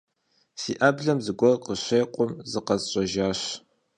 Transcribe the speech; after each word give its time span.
Си 0.61 0.71
Ӏэблэм 0.79 1.19
зыгуэр 1.25 1.55
къыщекъум, 1.63 2.31
зыкъэсщӀэжащ. 2.51 3.39